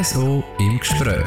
[0.00, 1.24] RSO im Gespräch.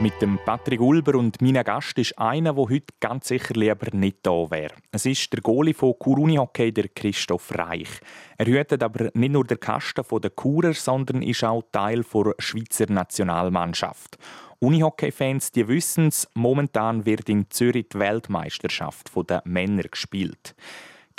[0.00, 4.20] Mit dem Patrick Ulber und meinem Gast ist einer, der heute ganz sicher lieber nicht
[4.22, 4.72] da wäre.
[4.92, 7.90] Es ist der Goalie von Kuruni Hockey, der Christoph Reich.
[8.38, 12.90] Er hütet aber nicht nur den Kasten der Kurer, sondern ist auch Teil der Schweizer
[12.90, 14.16] Nationalmannschaft.
[14.60, 20.54] Unihockey-Fans wissen es, momentan wird in Zürich die Weltmeisterschaft der Männer gespielt.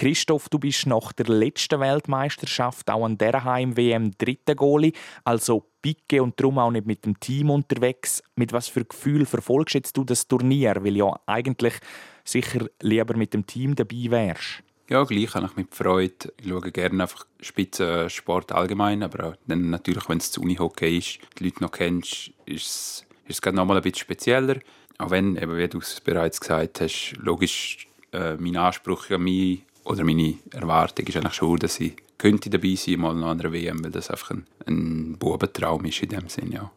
[0.02, 4.94] Christoph, du bist nach der letzten Weltmeisterschaft auch an der Heim-WM dritter Goalie,
[5.24, 8.24] also Picke und darum auch nicht mit dem Team unterwegs.
[8.36, 11.76] Mit was für Gefühl verfolgst jetzt du das Turnier, weil ja eigentlich
[12.24, 14.64] sicher lieber mit dem Team dabei wärst?
[14.90, 16.34] Ja, gleich habe ich mit Freude.
[16.42, 21.20] Ich schaue gerne einfach Spitzensport allgemein, aber auch dann natürlich, wenn es zu Unihockey ist,
[21.38, 24.56] die Leute noch kennst, ist es, ist es noch mal ein bisschen spezieller.
[24.98, 29.62] Auch wenn, eben, wie du es bereits gesagt hast, logisch äh, mein Anspruch an mich
[29.84, 33.52] oder meine Erwartung ist eigentlich schon, dass ich könnte dabei sein mal noch an einer
[33.52, 36.72] WM, weil das einfach ein, ein Bubentraum ist in dem Sinne, ja.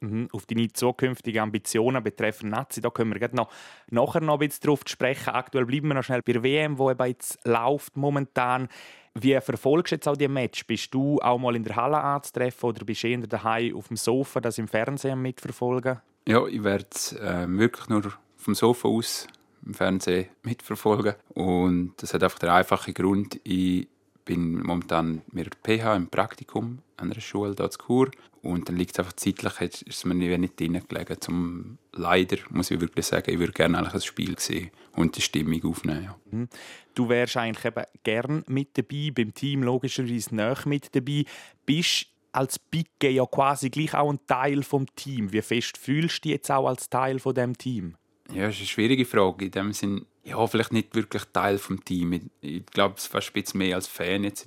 [0.00, 0.28] Mhm.
[0.32, 3.50] Auf deine zukünftigen Ambitionen betreffend Nazi, da können wir noch,
[3.90, 5.30] nachher noch ein bisschen drauf sprechen.
[5.30, 8.68] Aktuell bleiben wir noch schnell bei der WM, die eben jetzt läuft momentan.
[9.14, 10.66] Wie verfolgst du jetzt auch die Match?
[10.66, 13.96] Bist du auch mal in der Halle anzutreffen oder bist du eher daheim auf dem
[13.96, 16.00] Sofa, das im Fernsehen mitverfolgen?
[16.26, 16.86] Ja, ich werde
[17.20, 19.26] äh, wirklich nur vom Sofa aus
[19.64, 21.14] im Fernsehen mitverfolgen.
[21.28, 23.88] Und das hat einfach den einfachen Grund, ich
[24.24, 28.10] bin momentan mit der PH im Praktikum an einer Schule hier in Chur.
[28.42, 31.20] Und dann liegt es einfach zeitlich, ist es mir nicht drin gelegen.
[31.20, 35.64] Zum Leider muss ich wirklich sagen, ich würde gerne ein Spiel sehen und die Stimmung
[35.64, 36.04] aufnehmen.
[36.04, 36.16] Ja.
[36.30, 36.48] Mhm.
[36.94, 41.24] Du wärst eigentlich eben gern mit dabei, beim Team logischerweise nicht mit dabei.
[41.64, 45.32] Bist als Picke ja quasi gleich auch ein Teil vom Team.
[45.32, 47.96] Wie fest fühlst du dich jetzt auch als Teil von dem Team?
[48.34, 49.44] Ja, das ist eine schwierige Frage.
[49.44, 52.26] In dem Sinn, ja, vielleicht nicht wirklich Teil des Teams.
[52.40, 54.46] Ich glaube, es fast ein bisschen mehr als Fan jetzt.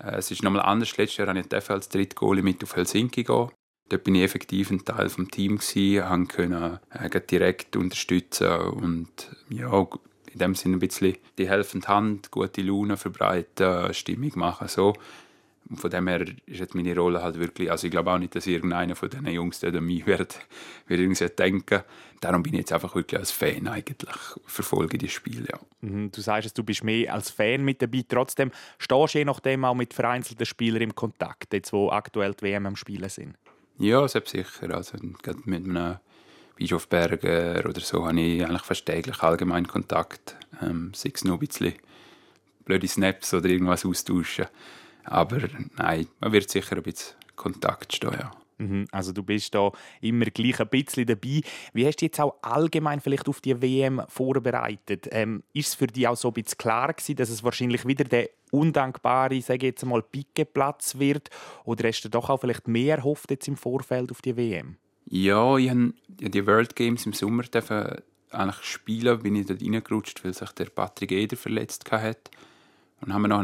[0.00, 0.96] Äh, es ist nochmal anders.
[0.96, 3.50] Letztes Jahr durfte ich als Drittgoalie mit auf Helsinki gehen.
[3.90, 9.08] Dort bin ich effektiv ein Teil des Teams gewesen, konnte äh, direkt unterstützen und
[9.48, 9.86] ja,
[10.32, 14.92] in dem Sinne ein bisschen die helfende Hand, gute Laune verbreiten, Stimmung machen, so.
[15.70, 18.34] Und von dem her ist jetzt meine Rolle halt wirklich, also ich glaube auch nicht,
[18.34, 20.38] dass irgendeiner von diesen Jungs an mich wird,
[20.86, 21.82] wird irgendwie denken.
[22.20, 25.58] Darum bin ich jetzt einfach wirklich als Fan eigentlich, verfolge die Spiele, ja.
[25.82, 29.64] Mhm, du sagst, du bist mehr als Fan mit dabei, trotzdem stehst du je nachdem
[29.64, 33.36] auch mit vereinzelten Spielern im Kontakt, jetzt wo aktuell die WM am Spielen sind.
[33.78, 35.98] Ja, selbstsicher, also gerade mit einem
[36.56, 41.36] Bischof Berger oder so habe ich eigentlich fast täglich allgemein Kontakt, ähm, sei es nur
[41.36, 41.74] ein bisschen
[42.64, 44.46] blöde Snaps oder irgendwas austauschen.
[45.08, 45.38] Aber
[45.76, 48.12] nein, man wird sicher ein bisschen Kontakt stehen.
[48.12, 48.30] Ja.
[48.58, 49.70] Mhm, also du bist da
[50.00, 51.40] immer gleich ein bisschen dabei.
[51.72, 55.08] Wie hast du jetzt auch allgemein vielleicht auf die WM vorbereitet?
[55.10, 58.04] Ähm, ist es für dich auch so ein bisschen klar gewesen, dass es wahrscheinlich wieder
[58.04, 61.30] der undankbare, sage ich jetzt mal, Pickeplatz wird?
[61.64, 64.76] Oder hast du doch auch vielleicht mehr erhofft jetzt im Vorfeld auf die WM?
[65.10, 67.44] Ja, ich habe die World Games im Sommer
[68.30, 72.30] eigentlich spielen, bin ich dort reingerutscht, weil sich der Patrick Eder verletzt hat.
[73.00, 73.38] Und haben wir noch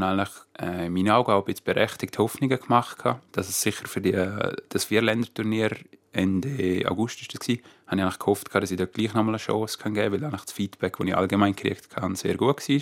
[0.59, 2.99] äh, in meinen Augen auch ein bisschen berechtigte Hoffnungen gemacht,
[3.33, 5.71] dass es sicher für die, äh, das Vierländerturnier
[6.15, 7.57] Ende August das war,
[7.87, 10.53] habe ich eigentlich gehofft, dass ich da gleich nochmal eine Chance geben kann, weil das
[10.53, 12.81] Feedback, das ich allgemein gekriegt habe, sehr gut war.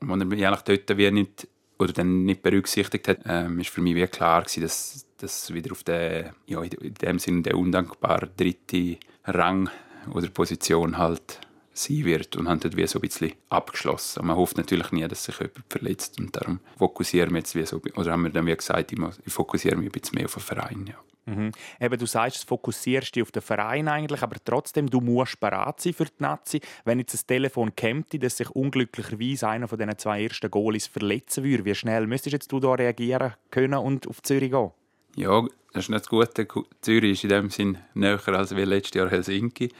[0.00, 1.48] Und als er mich eigentlich dort wie nicht,
[1.78, 5.82] oder dann nicht berücksichtigt hat, ähm, ist für mich wie klar dass, dass wieder auf
[5.82, 9.70] den, ja, in dem Sinne der undankbare dritte Rang
[10.12, 11.40] oder Position halt
[11.74, 14.20] sein wird und haben dort wie so ein bisschen abgeschlossen.
[14.20, 17.66] Und man hofft natürlich nie, dass sich jemand verletzt und darum fokussieren wir jetzt wie
[17.66, 20.40] so, oder haben wir dann wie gesagt, ich fokussiere mich ein bisschen mehr auf den
[20.40, 20.86] Verein.
[20.86, 20.94] Ja.
[21.26, 21.52] Mhm.
[21.80, 25.80] Eben, du sagst, du fokussierst dich auf den Verein eigentlich, aber trotzdem, du musst bereit
[25.80, 26.60] sein für die Nazi.
[26.84, 31.44] Wenn jetzt ein Telefon käme, dass sich unglücklicherweise einer von diesen zwei ersten Goalies verletzen
[31.44, 34.70] würde, wie schnell müsstest jetzt du da reagieren können und auf Zürich gehen?
[35.16, 35.42] Ja,
[35.72, 36.46] das ist nicht das Gute.
[36.82, 39.70] Zürich ist in dem Sinn näher als wie letztes Jahr Helsinki.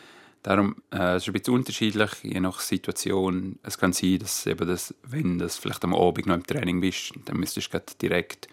[0.44, 3.58] Darum äh, es ist ein bisschen unterschiedlich, je nach Situation.
[3.62, 7.14] Es kann sein, dass eben das, wenn du vielleicht am Abend noch im Training bist,
[7.24, 8.46] dann müsstest du direkt.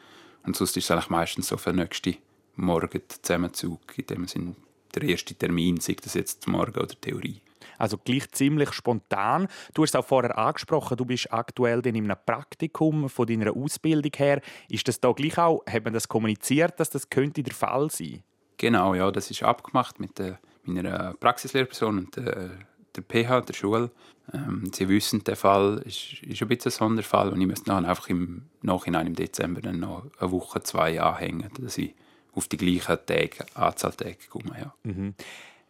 [0.46, 2.16] Und sonst ist es eigentlich meistens so für den nächsten
[2.56, 3.98] Morgen Zusammenzug.
[3.98, 4.56] In dem Sinn
[4.96, 7.42] der erste Termin, sei das jetzt morgen oder Theorie.
[7.78, 9.50] Also gleich ziemlich spontan.
[9.74, 14.14] Du hast es auch vorher angesprochen, du bist aktuell in einem Praktikum von deiner Ausbildung
[14.16, 14.42] her.
[14.70, 18.24] Ist das da gleich auch, hat man das kommuniziert, dass das könnte der Fall sein?
[18.56, 22.52] Genau, ja, das ist abgemacht mit der meiner Praxislehrperson und der,
[22.96, 23.92] der PH, der Schule.
[24.34, 27.86] Ähm, sie wissen, der Fall ist, ist ein bisschen ein Sonderfall und ich müsste dann
[27.86, 31.96] einfach im Nachhinein im Dezember dann noch eine Woche, zwei anhängen, dass ich
[32.34, 34.56] auf die gleiche Tage, Anzahl Tage komme.
[34.60, 34.74] Ja.
[34.84, 35.16] Mhm.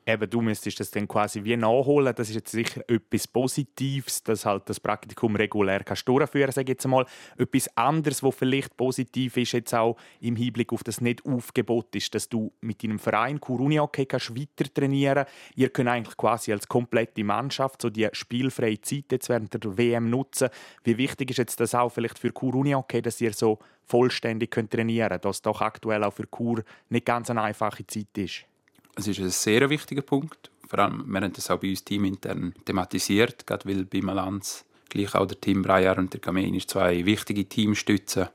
[0.06, 2.14] Eben, du müsstest das dann quasi wie nachholen.
[2.16, 6.88] Das ist jetzt sicher etwas Positives, dass halt das Praktikum regulär kannst durchführen sage jetzt
[6.88, 7.06] mal.
[7.38, 12.30] Etwas anderes, was vielleicht positiv ist, jetzt auch im Hinblick auf das Nicht-Aufgebot, ist, dass
[12.30, 15.26] du mit deinem Verein Kuruni Hockey kannst weiter trainieren
[15.56, 20.10] Ihr könnt eigentlich quasi als komplette Mannschaft so die spielfreie Zeit jetzt während der WM
[20.10, 20.50] nutzen.
[20.84, 24.72] Wie wichtig ist jetzt das auch vielleicht für Kuruni Hockey, dass ihr so vollständig könnt
[24.72, 28.46] trainieren könnt, dass doch aktuell auch für Kur nicht ganz eine einfache Zeit ist?
[28.96, 30.52] Es ist ein sehr wichtiger Punkt.
[30.68, 35.16] Vor allem, wir haben das auch bei uns teamintern thematisiert, gerade weil bei Malanz gleich
[35.16, 38.28] auch der Team Breyer und der Kamenisch zwei wichtige Teamstützen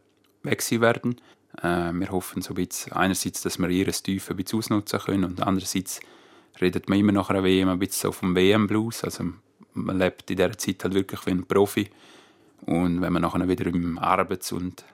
[0.42, 1.20] weg werden.
[1.62, 5.24] Äh, wir hoffen so ein bisschen, einerseits, dass wir ihre Tiefe ein bisschen ausnutzen können
[5.24, 6.00] und andererseits
[6.60, 9.04] redet man immer nach einer WM ein bisschen so vom WM-Blues.
[9.04, 9.24] Also
[9.74, 11.90] man lebt in dieser Zeit halt wirklich wie ein Profi.
[12.62, 14.84] Und wenn man nachher wieder im Arbeits- und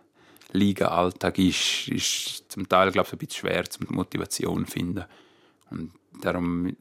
[0.52, 5.04] Liga-Alltag ist, ist zum Teil glaube ich, ein bisschen schwer, zum Motivation zu finden.
[5.72, 6.76] Und darum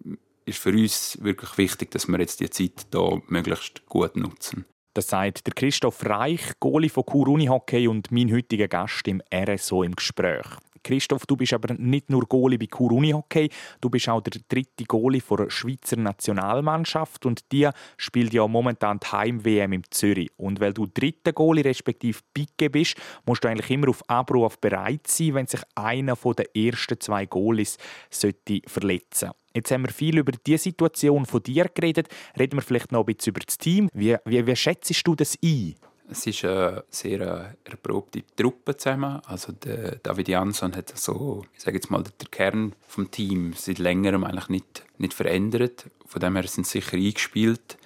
[0.46, 4.66] ist für uns wirklich wichtig, dass wir jetzt die Zeit hier möglichst gut nutzen.
[4.94, 9.84] Das sagt der Christoph Reich, Goalie von Chur Unihockey und mein heutiger Gast im RSO
[9.84, 10.46] im Gespräch.
[10.84, 13.50] Christoph, du bist aber nicht nur Goalie bei Chur Unihockey,
[13.80, 19.08] du bist auch der dritte Goalie der Schweizer Nationalmannschaft und die spielt ja momentan die
[19.08, 20.32] Heim-WM in Zürich.
[20.38, 22.96] Und weil du dritter Goalie respektive Picke bist,
[23.26, 27.78] musst du eigentlich immer auf Abruf bereit sein, wenn sich einer der ersten zwei Goalies
[28.10, 32.08] sollte verletzen Jetzt haben wir viel über die Situation von dir geredet.
[32.40, 33.90] Reden wir vielleicht noch ein bisschen über das Team.
[33.94, 35.76] Wie, wie, wie schätzt du das ein?
[36.12, 39.22] Es ist eine sehr äh, erprobte Truppe zusammen.
[39.28, 43.80] Also der David Jansson hat so, ich sage jetzt mal, der Kern vom Team seit
[43.80, 45.86] längerem eigentlich nicht, nicht verändert.
[46.06, 47.78] Von dem her sind sie sicher eingespielt.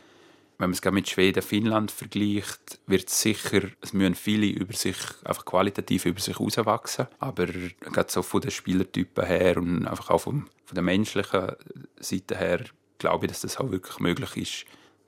[0.57, 4.97] Wenn man es mit Schweden, Finnland vergleicht, wird es sicher, es müssen viele über sich,
[5.23, 7.05] einfach qualitativ über sich herauswachsen.
[7.19, 11.51] Aber gerade so von den Spielertypen her und einfach auch vom, von der menschlichen
[11.99, 12.63] Seite her,
[12.97, 14.65] glaube ich, dass das auch wirklich möglich ist,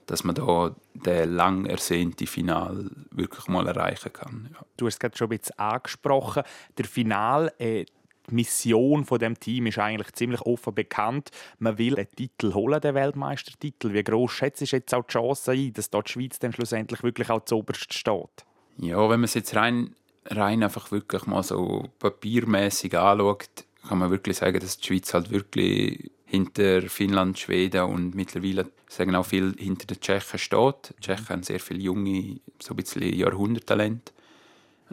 [0.07, 4.49] dass man da den lang ersehnten Final wirklich mal erreichen kann.
[4.53, 4.65] Ja.
[4.77, 6.43] Du hast es gerade schon ein bisschen angesprochen.
[6.77, 7.85] Der Final, äh,
[8.29, 11.29] die Mission von dem Team ist eigentlich ziemlich offen bekannt.
[11.59, 13.93] Man will einen Titel holen, den Weltmeistertitel.
[13.93, 17.03] Wie groß schätzt du jetzt auch die Chance ein, dass dort die Schweiz dann schlussendlich
[17.03, 18.45] wirklich auch zuoberst steht?
[18.77, 19.95] Ja, wenn man es jetzt rein,
[20.25, 23.49] rein einfach wirklich mal so papiermäßig anschaut,
[23.87, 29.15] kann man wirklich sagen, dass die Schweiz halt wirklich hinter Finnland, Schweden und mittlerweile sagen
[29.15, 30.93] auch viel hinter den Tschechen steht.
[30.97, 34.13] Die Tschechen haben sehr viele junge, so ein bisschen Jahrhunderttalent.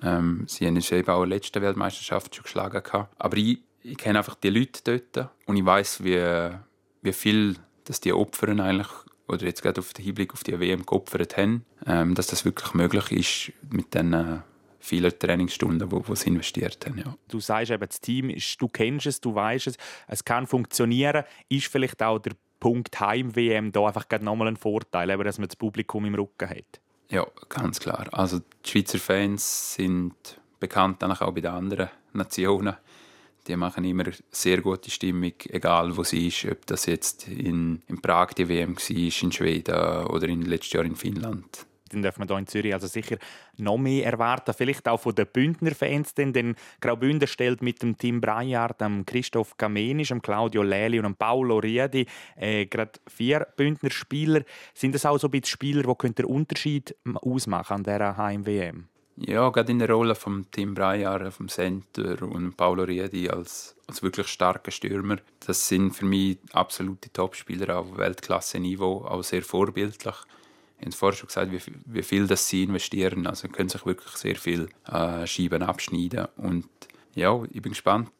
[0.02, 2.82] Ähm, sie haben eben auch in der letzten Weltmeisterschaft schon geschlagen.
[2.82, 3.14] Gehabt.
[3.18, 6.50] Aber ich, ich kenne einfach die Leute dort und ich weiß, wie,
[7.02, 8.88] wie viel dass die Opfer eigentlich
[9.28, 12.74] oder jetzt gerade auf den Hinblick auf die WM geopfert haben, ähm, dass das wirklich
[12.74, 14.42] möglich ist mit den
[14.84, 16.98] viele Trainingsstunden, die sie investiert haben.
[16.98, 17.16] Ja.
[17.28, 19.76] Du sagst eben, das Team ist, du kennst es, du weißt es,
[20.06, 21.24] es kann funktionieren.
[21.48, 25.56] Ist vielleicht auch der Punkt Heim-WM da einfach nochmal ein Vorteil, eben, dass man das
[25.56, 26.80] Publikum im Rücken hat?
[27.08, 28.08] Ja, ganz klar.
[28.12, 30.14] Also die Schweizer Fans sind
[30.60, 32.76] bekannt auch bei den anderen Nationen.
[33.46, 36.46] Die machen immer sehr gute Stimmung, egal wo sie ist.
[36.46, 40.84] Ob das jetzt in, in Prag die WM war, in Schweden oder in letztes Jahr
[40.84, 43.16] in Finnland dann darf man hier in Zürich also sicher
[43.56, 44.54] noch mehr erwarten.
[44.56, 49.04] Vielleicht auch von den Bündner Fans, denn, denn Graubünden stellt mit dem Team Breitjard, dem
[49.04, 54.42] Christoph Kamenisch, dem Claudio Leli und dem Paolo Riedi äh, gerade vier Bündner Spieler.
[54.72, 58.88] Sind das auch so ein bisschen Spieler, die den Unterschied ausmachen an dieser Heim-WM?
[59.16, 64.02] Ja, gerade in der Rolle vom Team Breyer, vom Center und Paolo Riedi als, als
[64.02, 65.18] wirklich starker Stürmer.
[65.46, 70.16] Das sind für mich absolute Topspieler auf Weltklasse-Niveau, auch sehr vorbildlich
[70.80, 73.26] habe vorher schon gesagt, wie, wie viel das sie investieren.
[73.26, 76.26] Also können sich wirklich sehr viel äh, Scheiben abschneiden.
[76.36, 76.68] Und
[77.14, 78.10] ja, ich bin gespannt,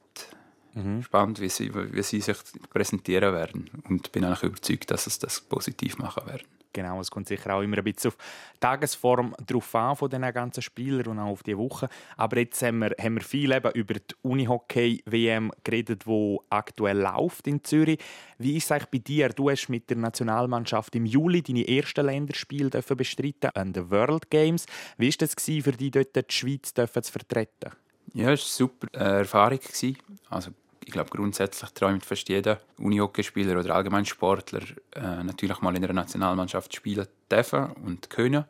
[0.74, 0.98] mhm.
[0.98, 2.38] gespannt wie, sie, wie sie sich
[2.70, 3.70] präsentieren werden.
[3.88, 6.46] Und bin eigentlich überzeugt, dass es das positiv machen werden.
[6.74, 10.32] Genau, es kommt sicher auch immer ein bisschen auf die Tagesform drauf an von diesen
[10.32, 11.88] ganzen Spielern und auch auf die Woche.
[12.16, 17.46] Aber jetzt haben wir, haben wir viel eben über die Unihockey-WM geredet, die aktuell läuft
[17.46, 18.00] in Zürich.
[18.38, 19.28] Wie ist es eigentlich bei dir?
[19.28, 24.66] Du hast mit der Nationalmannschaft im Juli deine ersten Länderspiele bestreiten an den World Games.
[24.98, 27.70] Wie war das für dich, dort die Schweiz zu vertreten?
[28.14, 29.60] Ja, es war eine super Erfahrung.
[30.28, 30.50] Also
[30.86, 34.62] ich glaube, grundsätzlich träumt fast jeder Unihockeyspieler oder allgemein Sportler
[34.94, 38.44] äh, natürlich mal in der Nationalmannschaft spielen dürfen und können.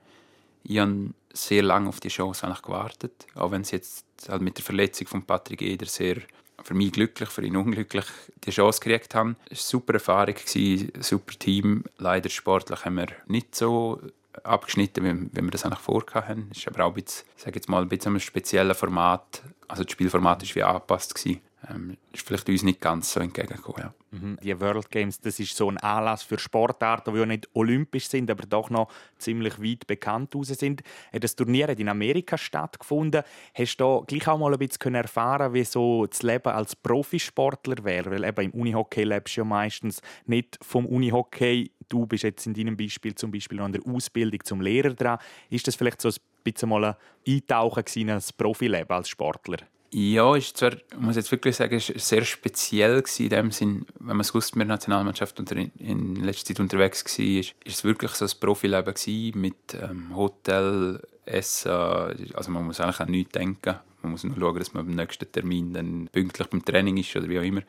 [0.65, 4.57] Ich habe sehr lange auf die Chance eigentlich gewartet, auch wenn es jetzt halt mit
[4.57, 6.17] der Verletzung von Patrick Eder sehr
[6.63, 8.07] für mich glücklich, für ihn unglücklich
[8.45, 9.37] die Chance gekriegt haben.
[9.51, 11.85] Es war eine super Erfahrung, ein super Team.
[11.99, 14.01] Leider sportlich haben wir nicht so
[14.43, 17.69] abgeschnitten, wie, wie wir das eigentlich vorgehabt Es ist aber auch ein bisschen, sage jetzt
[17.69, 19.43] mal, ein bisschen ein spezielles Format.
[19.69, 21.15] Also das Spielformat war wie angepasst.
[21.15, 23.83] Gewesen ähm, ist vielleicht uns nicht ganz so entgegengekommen.
[23.83, 23.95] Ja.
[24.11, 24.39] Mhm.
[24.43, 28.31] Die World Games, das ist so ein Anlass für Sportarten, die ja nicht olympisch sind,
[28.31, 30.83] aber doch noch ziemlich weit bekannt raus sind.
[31.13, 33.23] Das Turnier hat in Amerika stattgefunden.
[33.55, 37.85] Hast du da gleich auch mal ein bisschen erfahren, wie so das Leben als Profisportler
[37.85, 38.11] wäre?
[38.11, 41.73] Weil eben im Unihockey lebst du ja meistens nicht vom Unihockey.
[41.89, 45.19] Du bist jetzt in deinem Beispiel zum Beispiel noch an der Ausbildung zum Lehrer dran.
[45.51, 46.95] Ist das vielleicht so ein bisschen mal ein
[47.27, 49.59] Eintauchen in das Profileben als Sportler?
[49.91, 50.53] Ja, ich
[50.99, 54.67] muss jetzt wirklich sagen, ist sehr speziell in dem Sinn, wenn man es wusste, mit
[54.67, 59.41] der Nationalmannschaft unter, in letzter Zeit unterwegs war, ist, ist es wirklich so ein Profileben
[59.41, 63.77] mit ähm, Hotel, Essen, also man muss eigentlich an nichts denken.
[64.03, 67.29] Man muss nur schauen, dass man beim nächsten Termin dann pünktlich beim Training ist oder
[67.29, 67.63] wie auch immer.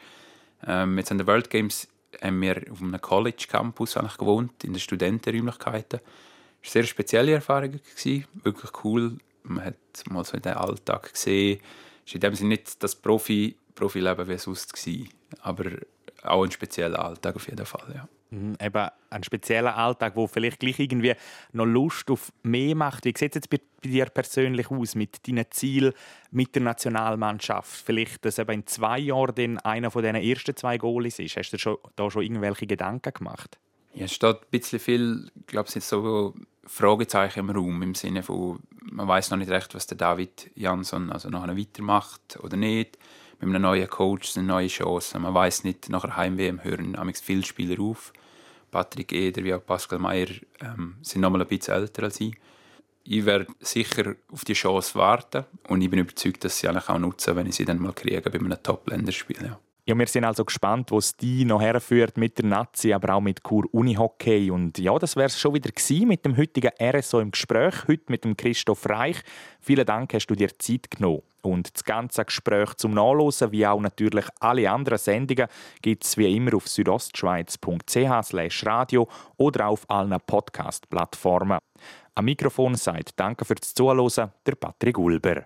[0.67, 1.87] Ähm, jetzt an den World Games
[2.21, 5.99] haben wir auf einem College-Campus gewohnt, in den Studentenräumlichkeiten.
[6.61, 7.79] Es war sehr spezielle Erfahrung,
[8.43, 9.17] wirklich cool.
[9.43, 9.75] Man hat
[10.09, 11.59] mal so den Alltag gesehen,
[12.05, 15.09] ist in dem Sinne nicht das Profi, Profileben wie sonst gewesen,
[15.41, 15.71] aber
[16.23, 18.07] auch ein spezieller Alltag auf jeden Fall, ja.
[18.31, 21.13] Mhm, eben ein spezieller Alltag, wo vielleicht gleich irgendwie
[21.53, 23.05] noch Lust auf mehr macht.
[23.05, 25.93] Wie sieht es jetzt bei, bei dir persönlich aus mit deinen Zielen
[26.31, 27.83] mit der Nationalmannschaft?
[27.85, 31.37] Vielleicht, dass eben in zwei Jahren dann einer von diesen ersten zwei Goalies ist.
[31.37, 33.59] Hast du schon, da schon irgendwelche Gedanken gemacht?
[33.93, 36.33] Ja, es steht ein bisschen viel, ich glaube, es sind so
[36.65, 38.59] Fragezeichen im Raum, im Sinne von,
[38.91, 42.97] man weiß noch nicht recht, was der David Jansson also nachher weitermacht oder nicht.
[43.39, 45.19] Mit einem neuen Coach eine neue Chance.
[45.19, 48.13] Man weiß nicht, nachher Heim-WM hören viele Spieler auf.
[48.71, 50.27] Patrick Eder wie auch Pascal Meyer
[50.61, 52.35] ähm, sind noch mal ein bisschen älter als ich.
[53.03, 57.35] Ich werde sicher auf die Chance warten und ich bin überzeugt, dass sie auch nutzen,
[57.35, 59.45] wenn ich sie dann mal kriege bei einem Top-Länderspiel.
[59.45, 59.59] Ja.
[59.87, 63.21] Ja, wir sind also gespannt, wo es die noch herführt mit der Nazi, aber auch
[63.21, 64.49] mit Kur Unihockey.
[64.49, 65.69] Und ja, das wäre es schon wieder
[66.07, 69.17] mit dem heutigen RSO im Gespräch, heute mit dem Christoph Reich.
[69.61, 71.21] Vielen Dank, hast du dir Zeit genommen.
[71.43, 75.47] Und das ganze Gespräch zum Nachlesen, wie auch natürlich alle anderen Sendungen,
[75.83, 81.59] gibt es wie immer auf südostschweiz.ch radio oder auf allen Podcast-Plattformen.
[82.15, 85.45] Am Mikrofon sagt Danke fürs Zuhören, der Patrick Ulber.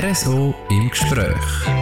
[0.00, 1.79] RSO im Gespräch.